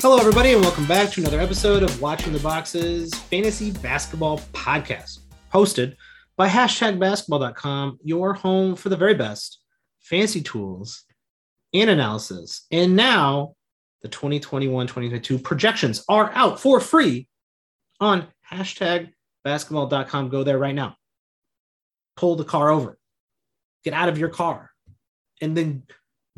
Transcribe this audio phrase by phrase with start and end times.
[0.00, 5.22] Hello, everybody, and welcome back to another episode of Watching the Boxes Fantasy Basketball Podcast,
[5.52, 5.96] hosted
[6.36, 9.60] by hashtag basketball.com, your home for the very best
[9.98, 11.02] fancy tools
[11.74, 12.64] and analysis.
[12.70, 13.56] And now
[14.02, 17.26] the 2021 2022 projections are out for free
[17.98, 19.10] on hashtag
[19.42, 20.28] basketball.com.
[20.28, 20.94] Go there right now.
[22.16, 22.96] Pull the car over,
[23.82, 24.70] get out of your car,
[25.40, 25.82] and then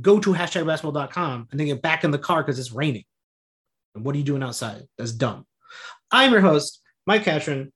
[0.01, 3.05] go to hashtag basketball.com and then get back in the car because it's raining.
[3.95, 4.85] And what are you doing outside?
[4.99, 5.47] That's dumb.
[6.11, 7.73] I'm your host, Mike Catron.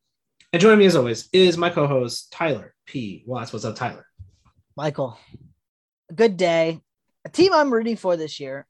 [0.52, 3.24] And joining me as always is my co-host, Tyler P.
[3.26, 3.52] Watts.
[3.52, 4.06] What's up, Tyler?
[4.76, 5.18] Michael,
[6.10, 6.80] a good day.
[7.24, 8.66] A team I'm rooting for this year.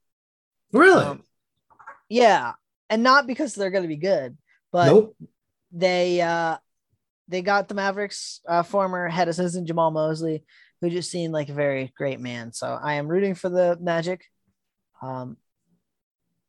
[0.73, 1.05] Really?
[1.05, 1.23] Um,
[2.09, 2.53] yeah.
[2.89, 4.37] And not because they're going to be good,
[4.73, 5.17] but nope.
[5.73, 6.59] they uh
[7.29, 10.45] they got the Mavericks uh, former head assistant Jamahl Mosley,
[10.81, 12.53] who just seemed like a very great man.
[12.53, 14.25] So I am rooting for the Magic.
[15.01, 15.39] Um,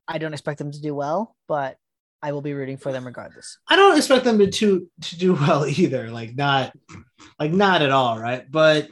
[0.08, 1.78] I don't expect them to do well, but
[2.22, 3.58] I will be rooting for them regardless.
[3.68, 6.10] I don't expect them to to, to do well either.
[6.10, 6.74] Like not,
[7.40, 8.50] like not at all, right?
[8.50, 8.90] But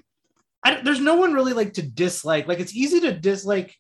[0.64, 2.47] I, there's no one really like to dislike.
[2.47, 3.75] Like it's easy to dislike.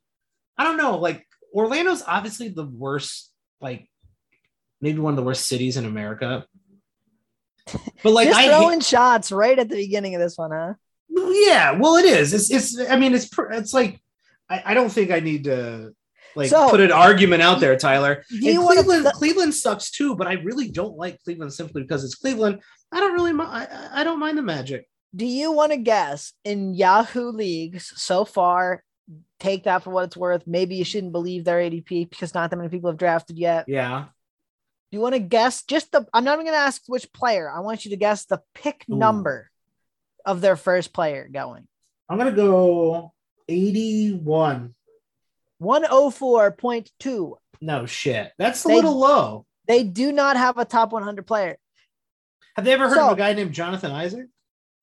[0.57, 0.97] I don't know.
[0.97, 3.31] Like Orlando's obviously the worst.
[3.61, 3.89] Like
[4.81, 6.45] maybe one of the worst cities in America.
[8.03, 10.73] But like Just I throwing hate, shots right at the beginning of this one, huh?
[11.09, 12.33] Yeah, well, it is.
[12.33, 12.89] It's it's.
[12.89, 14.01] I mean, it's it's like
[14.49, 15.93] I, I don't think I need to
[16.35, 18.23] like so, put an argument out there, Tyler.
[18.31, 22.15] And Cleveland, th- Cleveland sucks too, but I really don't like Cleveland simply because it's
[22.15, 22.61] Cleveland.
[22.91, 24.87] I don't really, I, I don't mind the Magic.
[25.15, 28.83] Do you want to guess in Yahoo leagues so far?
[29.39, 30.43] Take that for what it's worth.
[30.47, 33.65] Maybe you shouldn't believe their ADP because not that many people have drafted yet.
[33.67, 34.05] Yeah.
[34.05, 36.05] Do you want to guess just the?
[36.13, 37.49] I'm not even going to ask which player.
[37.49, 38.95] I want you to guess the pick Ooh.
[38.95, 39.49] number
[40.25, 41.67] of their first player going.
[42.09, 43.13] I'm going to go
[43.47, 44.73] 81.
[45.63, 47.35] 104.2.
[47.61, 48.31] No shit.
[48.37, 49.45] That's a they, little low.
[49.67, 51.57] They do not have a top 100 player.
[52.55, 54.27] Have they ever heard so, of a guy named Jonathan Isaac?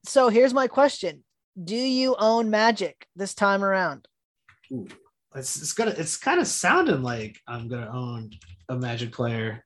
[0.04, 1.22] So here's my question.
[1.62, 4.08] Do you own Magic this time around?
[4.72, 4.88] Ooh,
[5.34, 8.30] it's, it's gonna it's kind of sounding like I'm gonna own
[8.68, 9.64] a Magic player.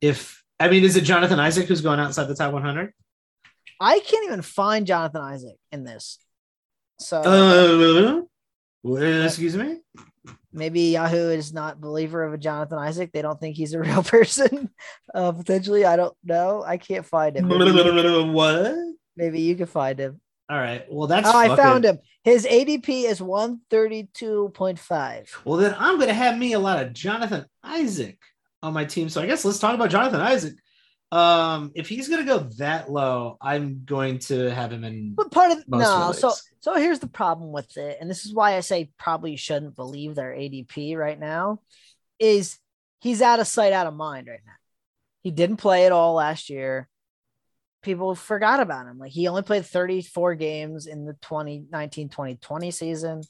[0.00, 2.92] If I mean, is it Jonathan Isaac who's going outside the top 100?
[3.80, 6.18] I can't even find Jonathan Isaac in this.
[6.98, 8.22] So, uh,
[8.84, 9.80] excuse me
[10.52, 13.12] maybe Yahoo is not believer of a Jonathan Isaac.
[13.12, 14.70] They don't think he's a real person.
[15.14, 16.62] Uh, potentially, I don't know.
[16.62, 17.48] I can't find him.
[17.48, 17.70] Maybe,
[18.30, 18.74] what?
[19.16, 20.20] Maybe you can find him.
[20.48, 20.84] All right.
[20.90, 21.28] Well, that's.
[21.28, 21.98] Oh, I found him.
[22.24, 25.30] His ADP is one thirty two point five.
[25.44, 28.18] Well, then I'm going to have me a lot of Jonathan Isaac
[28.62, 29.08] on my team.
[29.08, 30.54] So I guess let's talk about Jonathan Isaac.
[31.12, 35.14] Um, if he's going to go that low, I'm going to have him in.
[35.14, 38.56] But part of no, so so here's the problem with it, and this is why
[38.56, 41.60] I say probably shouldn't believe their ADP right now,
[42.20, 42.58] is
[43.00, 44.52] he's out of sight, out of mind right now.
[45.22, 46.88] He didn't play at all last year.
[47.82, 48.98] People forgot about him.
[48.98, 53.22] Like he only played 34 games in the 2019-2020 season.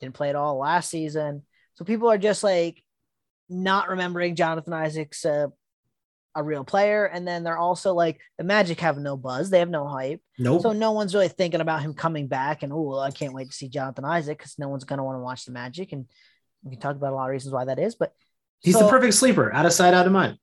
[0.00, 1.44] Didn't play at all last season.
[1.74, 2.82] So people are just like
[3.48, 5.48] not remembering Jonathan Isaac's uh,
[6.34, 7.04] a real player.
[7.06, 10.20] And then they're also like the Magic have no buzz, they have no hype.
[10.38, 10.62] Nope.
[10.62, 12.62] So no one's really thinking about him coming back.
[12.62, 15.22] And oh, I can't wait to see Jonathan Isaac because no one's gonna want to
[15.22, 15.92] watch the Magic.
[15.92, 16.06] And
[16.62, 18.12] we can talk about a lot of reasons why that is, but
[18.60, 20.38] he's so, the perfect sleeper, out of sight, out of mind.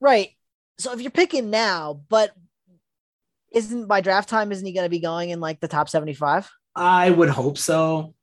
[0.00, 0.30] Right.
[0.78, 2.32] So if you're picking now, but
[3.52, 6.50] isn't by draft time, isn't he gonna be going in like the top 75?
[6.74, 8.14] I would hope so.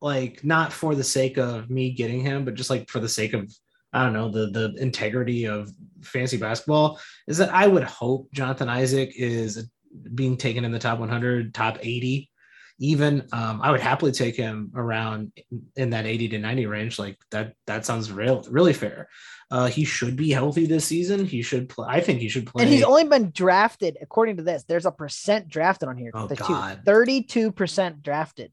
[0.00, 3.34] Like not for the sake of me getting him, but just like for the sake
[3.34, 3.52] of
[3.92, 8.68] I don't know the the integrity of fantasy basketball is that I would hope Jonathan
[8.68, 9.68] Isaac is
[10.14, 12.30] being taken in the top 100, top 80,
[12.78, 13.26] even.
[13.32, 15.32] Um, I would happily take him around
[15.76, 16.98] in that 80 to 90 range.
[16.98, 19.08] Like that that sounds real really fair.
[19.50, 21.26] Uh, he should be healthy this season.
[21.26, 21.86] He should play.
[21.88, 22.62] I think he should play.
[22.62, 24.62] And he's only been drafted, according to this.
[24.62, 26.12] There's a percent drafted on here.
[26.14, 26.82] Oh, God.
[26.86, 28.52] 32% drafted.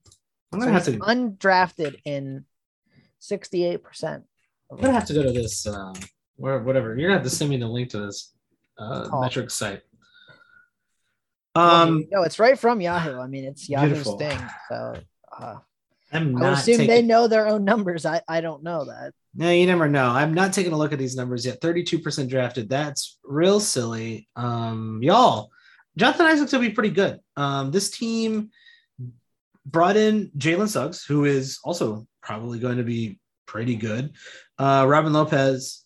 [0.52, 2.46] I'm gonna so have to undrafted in
[3.22, 4.24] 68%.
[4.72, 5.94] I'm gonna have to go to this uh,
[6.36, 6.96] where whatever.
[6.98, 8.34] You're gonna have to send me the link to this
[8.78, 9.22] uh, oh.
[9.22, 9.82] metric site.
[11.56, 13.20] Um, no, it's right from Yahoo.
[13.20, 14.18] I mean, it's Yahoo's beautiful.
[14.18, 14.40] thing.
[14.70, 14.94] So
[15.38, 15.56] uh,
[16.12, 16.88] I'm I assume taking...
[16.88, 18.06] they know their own numbers.
[18.06, 19.14] I I don't know that.
[19.36, 20.10] No, you never know.
[20.10, 21.62] I'm not taking a look at these numbers yet.
[21.62, 22.70] 32% drafted.
[22.70, 24.28] That's real silly.
[24.36, 25.52] Um, y'all,
[25.96, 27.20] Jonathan Isaacs will be pretty good.
[27.36, 28.50] Um, this team
[29.64, 34.14] brought in Jalen Suggs, who is also probably going to be pretty good.
[34.60, 35.84] Uh, Robin Lopez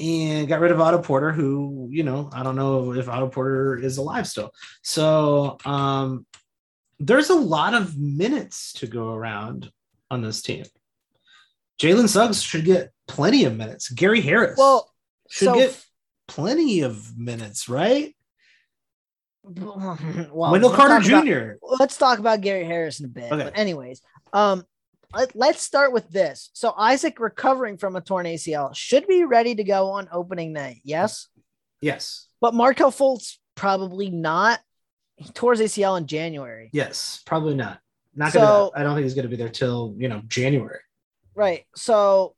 [0.00, 3.76] and got rid of Otto Porter, who, you know, I don't know if Otto Porter
[3.78, 4.50] is alive still.
[4.82, 6.26] So um,
[6.98, 9.70] there's a lot of minutes to go around
[10.10, 10.64] on this team.
[11.80, 13.88] Jalen Suggs should get plenty of minutes.
[13.90, 14.90] Gary Harris Well,
[15.28, 15.84] should so get
[16.28, 18.14] plenty of minutes, right?
[19.44, 19.98] well,
[20.32, 21.50] Wendell Carter talk about- Jr.
[21.78, 23.30] let's talk about Gary Harris in a bit.
[23.30, 23.44] Okay.
[23.44, 24.00] But anyways,
[24.32, 24.64] um,
[25.16, 26.50] let, let's start with this.
[26.52, 30.80] So Isaac recovering from a torn ACL should be ready to go on opening night.
[30.84, 31.28] Yes,
[31.80, 32.28] Yes.
[32.40, 34.60] but Markelle Fultz probably not.
[35.16, 36.70] He tore his ACL in January.
[36.72, 37.22] Yes.
[37.26, 37.78] Probably not.
[38.14, 40.80] Not So- gonna I don't think he's gonna be there till you know January.
[41.34, 41.64] Right.
[41.74, 42.34] So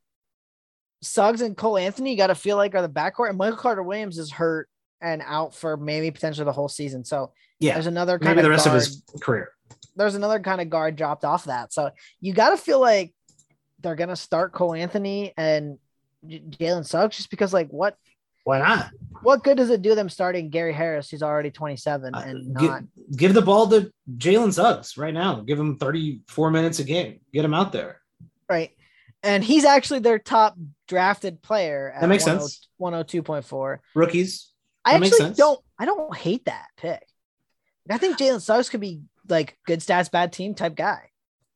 [1.03, 3.83] Suggs and Cole Anthony, you got to feel like are the backcourt, and Michael Carter
[3.83, 4.67] Williams is hurt
[4.99, 7.05] and out for maybe potentially the whole season.
[7.05, 7.73] So Yeah.
[7.75, 9.51] there's another kind Maybe of the rest guard, of his career.
[9.97, 11.73] There's another kind of guard dropped off that.
[11.73, 11.91] So
[12.21, 13.13] you got to feel like
[13.81, 15.77] they're gonna start Cole Anthony and
[16.25, 17.95] Jalen Suggs just because like what
[18.43, 18.89] Why not?
[19.21, 22.83] what good does it do them starting Gary Harris who's already 27 Uh, and not
[23.15, 25.41] give the ball to Jalen Suggs right now.
[25.41, 27.19] Give him 34 minutes a game.
[27.31, 28.01] Get him out there.
[28.49, 28.71] right?
[29.23, 30.55] And he's actually their top
[30.87, 31.91] drafted player.
[31.93, 32.67] At That makes 10 sense.
[32.81, 33.79] 102.4.
[33.95, 34.51] Rookies.
[34.85, 35.59] I That makes actually don't.
[35.79, 37.05] I don't hate that pick.
[37.89, 41.09] I think Jalen Suggs could be like good stats, bad team type guy.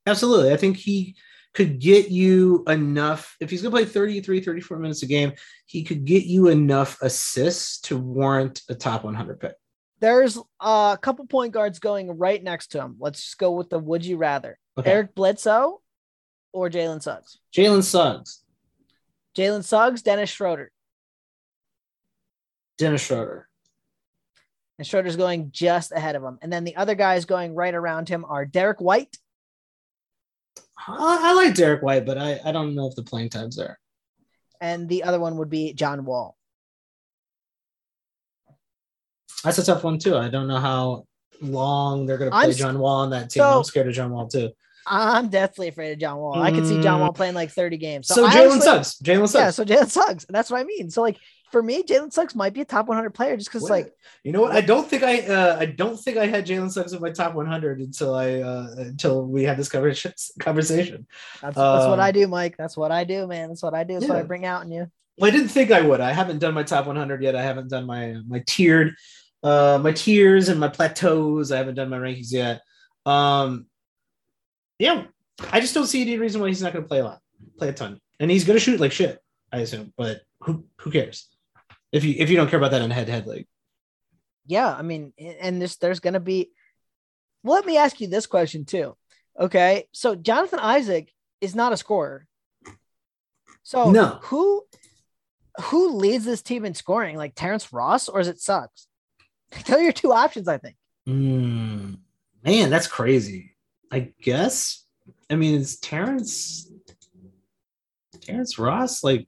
[0.06, 0.52] Absolutely.
[0.52, 1.16] I think he
[1.54, 3.36] could get you enough.
[3.40, 5.34] If he's going to play 33, 34 minutes a game,
[5.66, 9.56] he could get you enough assists to warrant a top 100 pick.
[10.00, 12.96] There's a couple point guards going right next to him.
[13.00, 14.90] Let's just go with the would you rather Okay.
[14.90, 15.82] Eric Bledsoe
[16.54, 17.40] or Jalen Suggs.
[17.54, 18.44] Jalen Suggs,
[19.38, 20.72] Jalen Suggs, Dennis Schroeder,
[22.78, 23.48] Dennis Schroeder.
[24.82, 26.40] And Schroeder's going just ahead of him.
[26.42, 29.16] And then the other guys going right around him are Derrick White
[30.88, 33.78] I, I like Derrick White, but I, I don't know if the playing time's there.
[34.60, 36.36] and the other one would be John Wall.
[39.44, 40.18] That's a tough one, too.
[40.18, 41.06] I don't know how
[41.42, 43.42] long they're going to play I'm John Wall on that team.
[43.42, 44.50] so- I'm scared of John Wall, too.
[44.88, 46.42] I'm deathly afraid of John Wall.
[46.42, 47.02] I could see John Mm.
[47.02, 48.08] Wall playing like 30 games.
[48.08, 48.98] So, I Jalen Suggs.
[48.98, 49.34] Jalen Suggs.
[49.36, 50.26] Yeah, so Jalen Suggs.
[50.28, 50.90] That's what I mean.
[50.90, 51.18] So like
[51.52, 53.94] for me, Jalen Suggs might be a top 100 player just because like
[54.24, 54.52] you know what?
[54.52, 57.34] I don't think I uh, I don't think I had Jalen Suggs in my top
[57.36, 60.14] 100 until I uh, until we had this conversation.
[61.42, 62.58] That's, that's what Um, I do, Mike.
[62.58, 63.50] That's what I do, man.
[63.50, 63.96] That's what I do.
[63.96, 64.92] That's what I bring out in you.
[65.18, 66.00] Well, I didn't think I would.
[66.02, 67.36] I haven't done my top 100 yet.
[67.36, 68.96] I haven't done my my tiered
[69.44, 71.52] uh my tiers and my plateaus.
[71.52, 72.62] I haven't done my rankings yet.
[73.06, 73.66] Um
[74.80, 75.04] yeah,
[75.52, 77.20] I just don't see any reason why he's not going to play a lot,
[77.58, 79.20] play a ton, and he's going to shoot like shit.
[79.52, 81.28] I assume, but who who cares
[81.92, 83.48] if you if you don't care about that in head to head league?
[84.46, 86.52] Yeah, I mean, and this there's gonna be.
[87.44, 88.96] Let me ask you this question too.
[89.40, 92.28] Okay, so Jonathan Isaac is not a scorer.
[93.64, 94.20] So No.
[94.24, 94.64] who
[95.64, 97.18] who leads this team in scoring?
[97.18, 98.88] Like Terrence Ross or is it Suggs?
[99.52, 100.48] Tell your two options.
[100.48, 100.76] I think.
[101.08, 102.00] Mm,
[102.44, 103.56] man, that's crazy.
[103.92, 104.86] I guess.
[105.30, 106.70] I mean, it's Terrence
[108.22, 109.28] Terrence Ross like?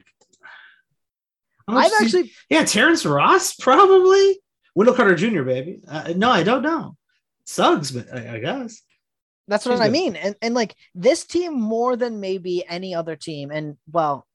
[1.68, 4.40] Much I've actually yeah, Terrence Ross probably.
[4.76, 5.44] Wendell Carter Jr.
[5.44, 5.82] Baby.
[5.88, 6.96] Uh, no, I don't know.
[7.46, 8.82] Suggs, but I, I guess.
[9.48, 9.92] That's what He's I good.
[9.92, 10.16] mean.
[10.16, 13.52] And and like this team more than maybe any other team.
[13.52, 14.26] And well,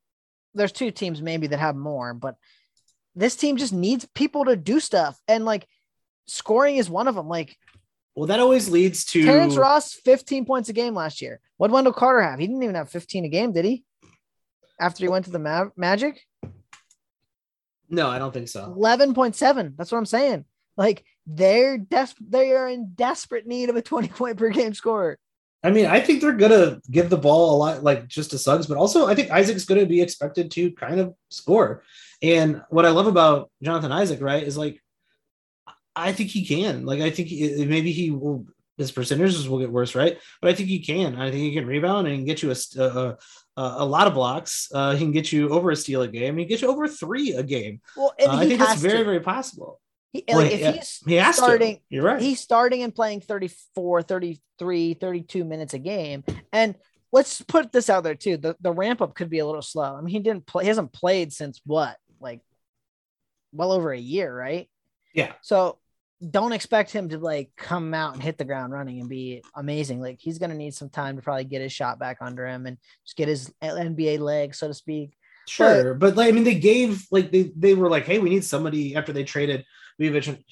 [0.54, 2.36] there's two teams maybe that have more, but
[3.14, 5.18] this team just needs people to do stuff.
[5.26, 5.66] And like
[6.26, 7.26] scoring is one of them.
[7.28, 7.56] Like
[8.14, 11.40] Well, that always leads to Terrence Ross, 15 points a game last year.
[11.56, 12.38] What Wendell Carter have?
[12.38, 13.84] He didn't even have 15 a game, did he?
[14.80, 16.20] After he went to the Ma- Magic,
[17.88, 18.74] No, I don't think so.
[18.78, 19.76] 11.7.
[19.76, 20.44] That's what I'm saying.
[20.76, 25.18] Like they're des- they are in desperate need of a 20 point per game scorer.
[25.62, 28.66] I mean, I think they're gonna give the ball a lot, like just to Suggs,
[28.66, 31.82] but also I think Isaac's gonna be expected to kind of score.
[32.22, 34.80] And what I love about Jonathan Isaac, right, is like
[35.96, 36.86] I think he can.
[36.86, 38.46] Like I think he, maybe he will.
[38.78, 40.16] His percentages will get worse, right?
[40.40, 41.16] But I think he can.
[41.16, 43.16] I think he can rebound and get you a a, a,
[43.56, 44.68] a lot of blocks.
[44.72, 46.38] Uh, he can get you over a steal a game.
[46.38, 47.80] He can get you over three a game.
[47.96, 49.04] Well, Uh, I think that's very to.
[49.04, 49.80] very possible.
[50.12, 51.82] He- Well, like, if he's He starting, to.
[51.90, 52.22] You're right.
[52.22, 56.24] he's starting and playing 34, 33, 32 minutes a game.
[56.52, 56.76] And
[57.12, 58.36] let's put this out there too.
[58.36, 59.96] The, the ramp up could be a little slow.
[59.96, 62.40] I mean, he didn't play, he hasn't played since what, like
[63.52, 64.68] well over a year, right?
[65.14, 65.32] Yeah.
[65.42, 65.78] So
[66.30, 70.00] don't expect him to like come out and hit the ground running and be amazing.
[70.00, 72.66] Like he's going to need some time to probably get his shot back under him
[72.66, 75.16] and just get his NBA leg, so to speak.
[75.46, 78.44] Sure, but, like I mean, they gave like they they were like, hey, we need
[78.44, 79.64] somebody after they traded
[79.98, 80.44] Vucevic and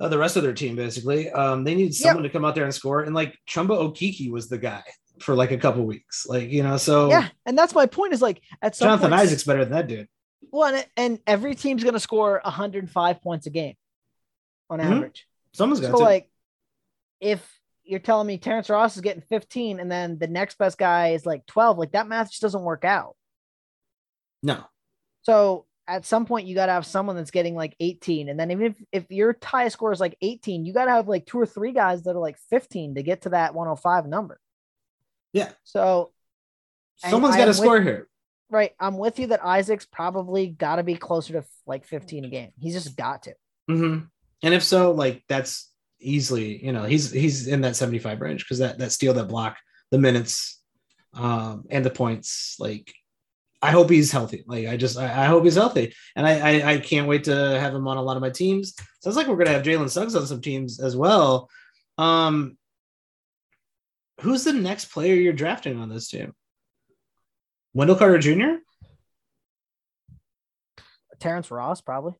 [0.00, 0.74] uh, the rest of their team.
[0.74, 4.30] Basically, um, they needed someone to come out there and score, and like Chuma Okeke
[4.30, 4.82] was the guy
[5.18, 6.78] for like a couple weeks, like you know.
[6.78, 7.28] So Yeah.
[7.44, 8.86] And that's my point is like at some.
[8.86, 10.08] Jonathan point, Isaac's better than that dude.
[10.50, 13.74] Well, and, and every team's going to score 105 points a game
[14.70, 14.84] on Mhm.
[14.96, 15.28] average.
[15.52, 16.02] Someone's got So, to.
[16.04, 16.30] like,
[17.20, 21.08] if you're telling me Terrence Ross is getting 15 and then the next best guy
[21.10, 21.78] is like 12.
[21.78, 23.16] Like that math just doesn't work out.
[24.42, 24.64] No.
[25.22, 28.50] So at some point you got to have someone that's getting like 18 and then
[28.52, 31.38] even if, if your tie score is like 18 you got to have like two
[31.40, 34.40] or three guys that are like 15 to get to that 105 number
[35.32, 35.50] Yeah.
[35.64, 36.12] so
[36.98, 38.08] someone's got to score with- here.
[38.48, 42.28] right i'm with you that isaac's probably got to be closer to like 15 a
[42.28, 43.34] game he's just got to
[43.68, 43.98] hmm
[44.42, 45.70] And if so, like that's
[46.00, 49.56] easily, you know, he's he's in that 75 range because that that steal, that block,
[49.90, 50.60] the minutes,
[51.14, 52.56] um, and the points.
[52.58, 52.92] Like,
[53.60, 54.44] I hope he's healthy.
[54.46, 57.34] Like, I just I, I hope he's healthy, and I, I I can't wait to
[57.60, 58.74] have him on a lot of my teams.
[59.00, 61.48] Sounds like we're gonna have Jalen Suggs on some teams as well.
[61.98, 62.56] Um,
[64.20, 66.34] who's the next player you're drafting on this team?
[67.74, 68.60] Wendell Carter Jr.
[71.20, 72.14] terrence ross probably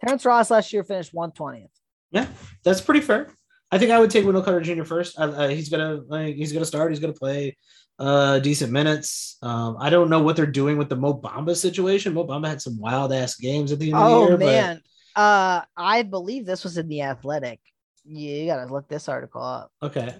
[0.00, 1.68] terrence ross last year finished 120th
[2.10, 2.26] Yeah,
[2.64, 3.28] that's pretty fair.
[3.70, 4.84] I think I would take Wendell Carter Jr.
[4.84, 5.18] first.
[5.18, 6.90] Uh, he's gonna like, he's gonna start.
[6.90, 7.54] He's gonna play
[7.98, 9.36] uh, decent minutes.
[9.42, 12.14] Um, I don't know what they're doing with the Mo Bamba situation.
[12.14, 14.18] Mo Bamba had some wild ass games at the end of the year.
[14.18, 14.38] oh year.
[14.38, 14.82] man
[15.16, 17.58] uh i believe this was in the athletic
[18.04, 20.14] you gotta look this article up okay,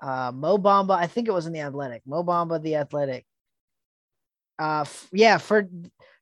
[0.00, 2.02] uh Mo Bamba, I think it was in the Athletic.
[2.06, 3.24] Mo Bamba, the Athletic.
[4.58, 5.68] Uh f- yeah, for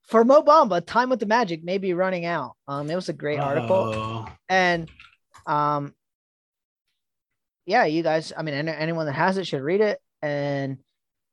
[0.06, 2.52] for Mo Bamba, time with the Magic may be running out.
[2.68, 4.90] Um, it was a great article, Oh, and
[5.46, 5.94] um,
[7.66, 8.32] yeah, you guys.
[8.36, 10.78] I mean, any- anyone that has it should read it and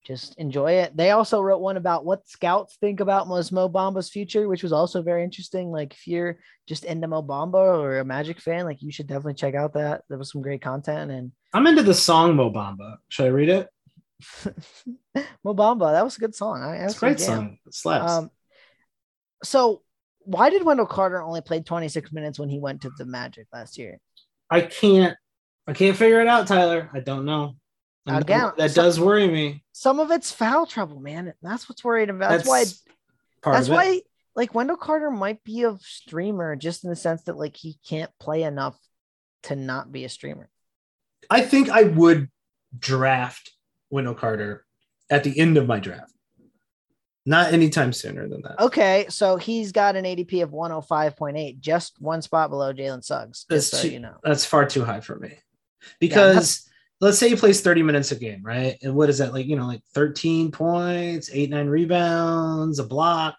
[0.04, 0.96] just enjoy it.
[0.98, 5.02] They also wrote one about what scouts think about Mo Bamba's future, which was also
[5.04, 5.70] very interesting.
[5.72, 9.36] Like if you're just into Mo Bamba or a Magic fan, like you should definitely
[9.36, 10.02] check out that.
[10.10, 11.32] There was some great content and.
[11.54, 12.96] I'm into the song Mo Bamba.
[13.10, 13.68] Should I read it?
[15.44, 16.62] Mo Bamba, that was a good song.
[16.64, 17.58] I, It's a great song.
[17.66, 18.12] It slaps.
[18.12, 18.32] Um,
[19.44, 19.82] so
[20.24, 23.78] why did Wendell Carter only play 26 minutes when he went to the Magic last
[23.78, 24.00] year?
[24.50, 25.18] I can't
[25.68, 26.90] I can't figure it out, Tyler.
[26.94, 27.56] I don't know.
[28.08, 29.64] Again, that so- does worry me.
[29.74, 31.34] Some of it's foul trouble, man.
[31.42, 32.30] That's what's worried about.
[32.30, 32.66] That's, why.
[33.44, 33.76] That's of it.
[33.76, 34.02] why.
[34.36, 38.12] Like Wendell Carter might be a streamer, just in the sense that like he can't
[38.20, 38.78] play enough
[39.44, 40.50] to not be a streamer.
[41.30, 42.30] I think I would
[42.78, 43.52] draft
[43.90, 44.66] Wendell Carter
[45.10, 46.14] at the end of my draft.
[47.26, 48.60] Not anytime sooner than that.
[48.60, 53.46] Okay, so he's got an ADP of 105.8, just one spot below Jalen Suggs.
[53.48, 54.16] That's Just so too- you know.
[54.24, 55.38] That's far too high for me.
[56.00, 56.68] Because
[57.00, 58.78] let's say he plays 30 minutes a game, right?
[58.82, 63.38] And what is that like, you know, like 13 points, eight, nine rebounds, a block.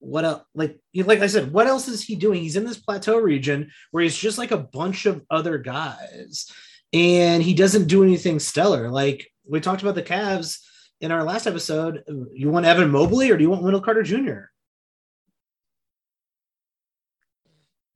[0.00, 0.42] What else?
[0.54, 2.40] Like, like I said, what else is he doing?
[2.42, 6.50] He's in this plateau region where he's just like a bunch of other guys,
[6.92, 8.90] and he doesn't do anything stellar.
[8.90, 10.58] Like we talked about the Cavs
[11.02, 12.04] in our last episode.
[12.32, 14.44] You want Evan Mobley or do you want Wendell Carter Jr.?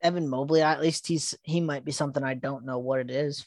[0.02, 3.46] Evan Mobley, at least he's he might be something I don't know what it is.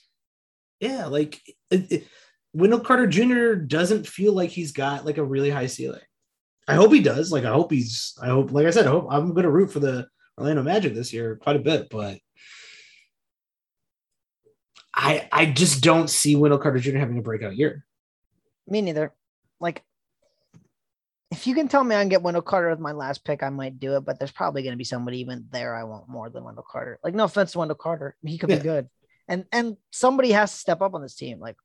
[0.79, 2.07] Yeah, like it, it,
[2.53, 3.53] Wendell Carter Jr.
[3.53, 6.01] doesn't feel like he's got like a really high ceiling.
[6.67, 7.31] I hope he does.
[7.31, 8.17] Like I hope he's.
[8.21, 10.93] I hope, like I said, I hope I'm going to root for the Orlando Magic
[10.93, 12.17] this year quite a bit, but
[14.93, 16.97] I I just don't see Wendell Carter Jr.
[16.97, 17.85] having a breakout year.
[18.67, 19.13] Me neither.
[19.59, 19.83] Like,
[21.31, 23.49] if you can tell me I can get Wendell Carter with my last pick, I
[23.49, 24.01] might do it.
[24.05, 26.99] But there's probably going to be somebody even there I want more than Wendell Carter.
[27.03, 28.57] Like, no offense to Wendell Carter, he could Yeah.
[28.57, 28.89] be good,
[29.27, 31.39] and and somebody has to step up on this team.
[31.39, 31.55] Like,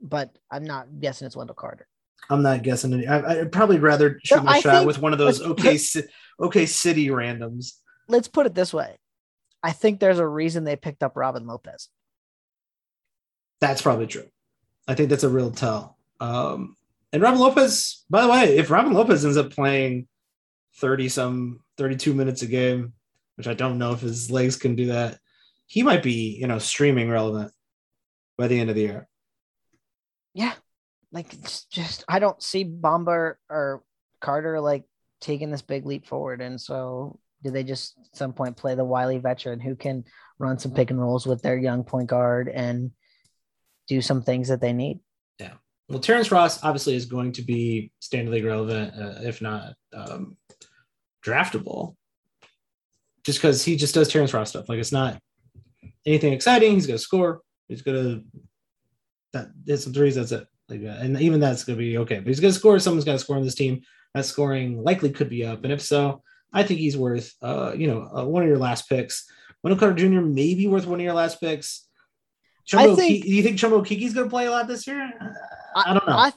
[0.00, 1.86] but I'm not guessing it's Wendell Carter.
[2.30, 2.92] I'm not guessing.
[2.94, 5.78] Any, I, I'd probably rather shoot So my I shot with one of those okay
[6.40, 7.74] okay city randoms.
[8.08, 8.96] Let's put it this way:
[9.62, 11.88] I think there's a reason they picked up Robin Lopez.
[13.60, 14.26] That's probably true.
[14.88, 15.96] I think that's a real tell.
[16.20, 16.76] Um,
[17.12, 20.08] and Robin Lopez, by the way, if Robin Lopez ends up playing
[20.76, 22.94] 30 some 32 minutes a game,
[23.36, 25.18] which I don't know if his legs can do that,
[25.66, 27.52] he might be, you know, streaming relevant
[28.38, 29.08] by the end of the year.
[30.34, 30.54] Yeah,
[31.12, 33.82] like it's just I don't see Bamba or
[34.20, 34.84] Carter like
[35.20, 38.84] taking this big leap forward, and so do they just at some point play the
[38.84, 40.04] wily veteran who can
[40.38, 42.92] run some pick and rolls with their young point guard and
[43.88, 45.00] do some things that they need?
[45.88, 50.36] Well, Terrence Ross obviously is going to be standard league relevant, uh, if not um,
[51.24, 51.96] draftable,
[53.24, 54.68] just because he just does Terrence Ross stuff.
[54.68, 55.20] Like it's not
[56.06, 56.72] anything exciting.
[56.72, 57.40] He's going to score.
[57.68, 58.24] He's going to
[59.32, 60.14] that hit some threes.
[60.14, 60.46] That's it.
[60.68, 62.18] Like, uh, and even that's going to be okay.
[62.18, 62.78] But he's going to score.
[62.78, 63.82] Someone's got to score on this team.
[64.14, 66.22] That scoring likely could be up, and if so,
[66.52, 69.24] I think he's worth, uh, you know, uh, one of your last picks.
[69.62, 70.20] Wendell Carter Jr.
[70.20, 71.88] may be worth one of your last picks.
[72.74, 75.10] I think- do you think Chuma Okeke's going to play a lot this year?
[75.20, 76.12] Uh, I don't know.
[76.16, 76.32] I,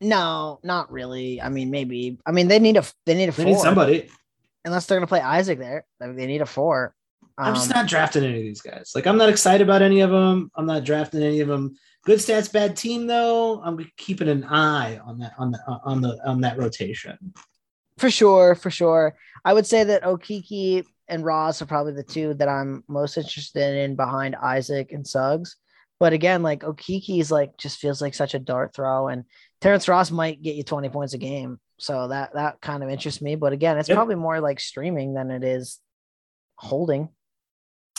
[0.00, 1.40] no, not really.
[1.40, 2.18] I mean, maybe.
[2.26, 4.10] I mean, they need a they need a They four need somebody.
[4.64, 5.86] unless they're gonna play Isaac there.
[6.02, 6.94] I mean, they need a four.
[7.38, 8.92] I'm just um, not drafting any of these guys.
[8.94, 10.50] Like I'm not excited about any of them.
[10.54, 11.76] I'm not drafting any of them.
[12.04, 13.60] Good stats, bad team though.
[13.62, 17.16] I'm keeping an eye on that on the on the on that rotation.
[17.98, 19.16] For sure, for sure.
[19.46, 23.76] I would say that Okeke and Ross are probably the two that I'm most interested
[23.76, 25.56] in behind Isaac and Suggs.
[25.98, 29.24] But again, like Okeke's like just feels like such a dart throw, and
[29.60, 31.58] Terrence Ross might get you 20 points a game.
[31.78, 33.34] So that that kind of interests me.
[33.34, 33.96] But again, it's yep.
[33.96, 35.80] probably more like streaming than it is
[36.56, 37.08] holding.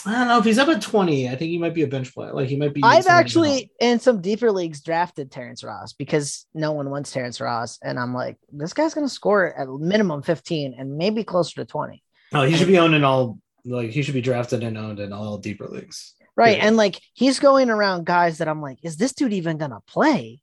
[0.06, 1.28] I don't know if he's up at 20.
[1.28, 2.32] I think he might be a bench player.
[2.32, 2.82] Like he might be.
[2.84, 7.78] I've actually in some deeper leagues drafted Terrence Ross because no one wants Terrence Ross.
[7.82, 12.02] And I'm like, this guy's gonna score at minimum 15 and maybe closer to 20.
[12.32, 15.12] Oh, he should be owned in all like he should be drafted and owned in
[15.12, 16.14] all deeper leagues.
[16.36, 16.58] Right.
[16.58, 16.66] Yeah.
[16.66, 20.40] And like he's going around guys that I'm like, is this dude even gonna play?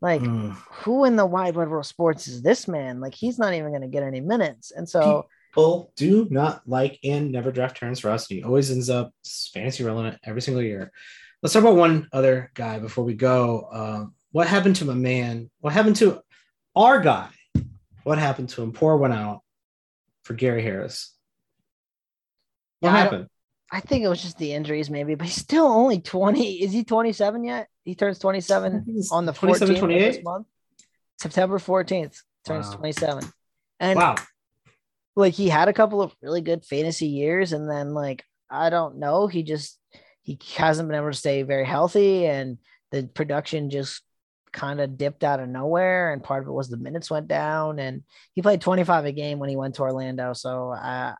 [0.00, 0.56] Like, mm.
[0.68, 3.00] who in the wide world sports is this man?
[3.00, 4.72] Like, he's not even gonna get any minutes.
[4.72, 8.26] And so people do not like and never draft Terrence Ross.
[8.26, 9.12] He always ends up
[9.54, 10.90] fantasy relevant every single year.
[11.40, 13.68] Let's talk about one other guy before we go.
[13.72, 15.50] Uh, what happened to my man?
[15.60, 16.20] What happened to
[16.74, 17.28] our guy?
[18.02, 18.72] What happened to him?
[18.72, 19.41] Poor one out
[20.22, 21.14] for Gary Harris.
[22.80, 23.26] What yeah, happened?
[23.70, 26.62] I, I, think it was just the injuries, maybe, but he's still only 20.
[26.62, 27.68] Is he 27 yet?
[27.84, 30.12] He turns 27 on the 14th 28?
[30.12, 30.46] this month.
[31.20, 32.76] September 14th turns wow.
[32.76, 33.24] 27.
[33.80, 34.16] And wow
[35.16, 38.98] like he had a couple of really good fantasy years and then like I don't
[38.98, 39.78] know, he just
[40.22, 42.58] he hasn't been able to stay very healthy and
[42.90, 44.02] the production just
[44.52, 47.78] kind of dipped out of nowhere and part of it was the minutes went down
[47.78, 48.02] and
[48.34, 51.14] he played 25 a game when he went to Orlando so uh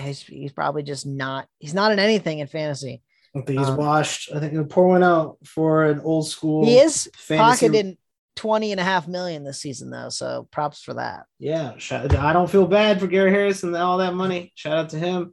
[0.00, 3.02] he's, he's probably just not he's not in anything in fantasy.
[3.36, 4.30] I think he's um, washed.
[4.32, 6.64] I think he'll pour one out for an old school.
[6.64, 7.66] He is fantasy.
[7.66, 7.98] pocketed
[8.36, 12.50] 20 and a half million this season though so props for that yeah i don't
[12.50, 15.32] feel bad for gary harris and all that money shout out to him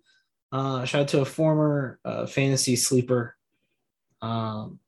[0.52, 3.36] uh shout out to a former uh, fantasy sleeper
[4.22, 4.80] um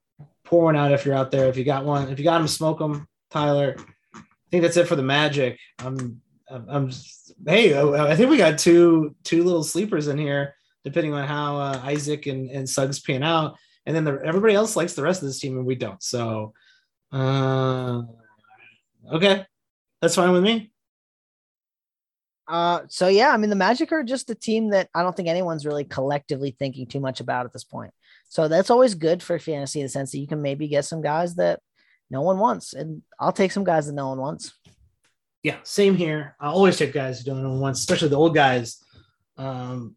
[0.44, 1.48] pour one out if you're out there.
[1.50, 3.76] If you got one if you got them smoke them tyler.
[4.16, 5.60] I think that's it for the magic.
[5.80, 6.92] I'm i'm, I'm
[7.48, 11.82] hey i think we got two two little sleepers in here depending on how uh,
[11.84, 13.56] isaac and and suggs pan out.
[13.86, 16.02] And then the, everybody else likes the rest of this team and we don't.
[16.02, 16.54] So
[17.12, 18.02] uh,
[19.12, 19.46] okay,
[20.02, 20.72] that's fine with me.
[22.48, 25.30] Uh, so yeah, I mean the Magic are just a team that I don't think
[25.30, 27.94] anyone's really collectively thinking too much about at this point.
[28.34, 31.04] So that's always good for fantasy in the sense that you can maybe get some
[31.04, 31.60] guys that
[32.10, 34.58] no one wants, and I'll take some guys that no one wants.
[35.44, 36.36] Yeah, same here.
[36.40, 38.84] I always take guys who don't once, especially the old guys.
[39.38, 39.96] Um,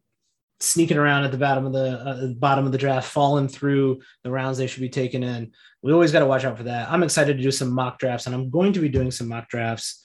[0.60, 4.30] sneaking around at the bottom of the, uh, bottom of the draft, falling through the
[4.30, 5.52] rounds they should be taken in.
[5.80, 6.92] We always got to watch out for that.
[6.92, 9.48] I'm excited to do some mock drafts, and I'm going to be doing some mock
[9.48, 10.04] drafts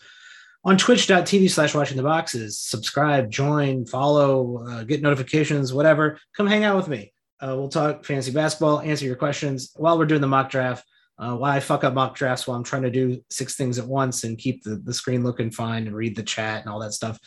[0.64, 2.60] on twitch.tv slash watching the boxes.
[2.60, 6.18] Subscribe, join, follow, uh, get notifications, whatever.
[6.34, 7.12] Come hang out with me.
[7.42, 10.86] Uh, we'll talk fantasy basketball, answer your questions while we're doing the mock draft.
[11.18, 13.86] Uh, why I fuck up mock drafts while I'm trying to do six things at
[13.86, 16.94] once and keep the, the screen looking fine and read the chat and all that
[16.94, 17.20] stuff.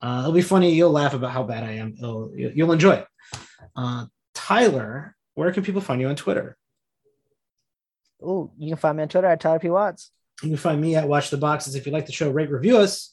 [0.00, 0.72] Uh, it'll be funny.
[0.72, 1.94] You'll laugh about how bad I am.
[1.98, 3.06] It'll, you'll enjoy it.
[3.76, 6.56] Uh, Tyler, where can people find you on Twitter?
[8.22, 9.68] Oh, you can find me on Twitter at Tyler P.
[9.68, 10.10] Watts.
[10.42, 11.74] You can find me at Watch the Boxes.
[11.74, 13.11] If you like the show, rate, review us,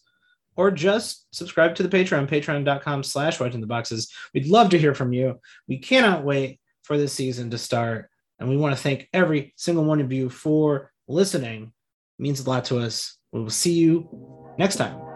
[0.60, 4.12] or just subscribe to the Patreon, patreon.com slash watching the boxes.
[4.34, 5.40] We'd love to hear from you.
[5.70, 8.10] We cannot wait for this season to start.
[8.40, 11.72] And we want to thank every single one of you for listening.
[12.20, 13.18] It means a lot to us.
[13.32, 14.10] We will see you
[14.58, 15.09] next time.